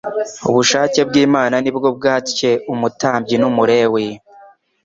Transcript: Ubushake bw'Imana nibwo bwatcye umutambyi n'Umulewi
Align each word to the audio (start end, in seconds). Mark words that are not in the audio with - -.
Ubushake 0.49 0.99
bw'Imana 1.09 1.55
nibwo 1.59 1.87
bwatcye 1.97 2.51
umutambyi 2.73 3.35
n'Umulewi 3.37 4.05